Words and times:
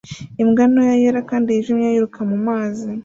Imbwa 0.41 0.63
ntoya 0.71 0.95
yera 1.01 1.21
kandi 1.29 1.47
yijimye 1.55 1.87
yiruka 1.93 2.19
mumazi 2.29 2.87